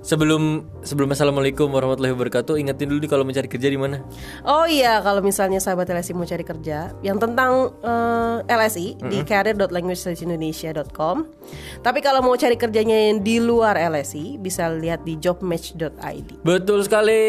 sebelum 0.00 0.64
sebelum 0.80 1.12
assalamualaikum 1.12 1.68
warahmatullahi 1.68 2.12
wabarakatuh, 2.16 2.56
ingetin 2.56 2.88
dulu 2.88 3.00
nih 3.04 3.10
kalau 3.10 3.24
mencari 3.24 3.48
kerja 3.48 3.68
di 3.68 3.76
mana. 3.76 4.00
Oh 4.44 4.64
iya, 4.64 5.00
kalau 5.00 5.20
misalnya 5.20 5.60
sahabat 5.60 5.88
LSI 5.88 6.12
mau 6.16 6.24
cari 6.24 6.44
kerja 6.44 6.92
yang 7.04 7.20
tentang 7.20 7.72
eh, 7.80 8.36
LSI 8.48 8.96
di 9.06 9.20
career.languagestudiesindonesia.com. 9.22 11.16
Tapi 11.80 11.98
kalau 12.00 12.20
mau 12.24 12.36
cari 12.36 12.56
kerjanya 12.56 13.12
yang 13.12 13.20
di 13.20 13.38
luar 13.40 13.76
LSI 13.76 14.40
bisa 14.40 14.68
lihat 14.72 15.04
di 15.04 15.16
jobmatch.id. 15.20 16.40
Betul 16.44 16.84
sekali. 16.84 17.22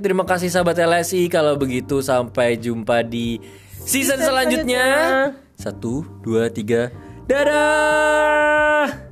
Terima 0.00 0.24
kasih 0.24 0.48
sahabat 0.52 0.76
LSI. 0.76 1.28
Kalau 1.28 1.56
begitu 1.56 2.00
sampai 2.04 2.56
jumpa 2.56 3.04
di 3.04 3.40
season, 3.82 4.16
Season 4.16 4.18
selanjutnya. 4.20 4.84
selanjutnya. 4.84 5.40
Satu, 5.56 6.02
dua, 6.26 6.50
tiga. 6.50 6.90
Dadah. 7.30 9.11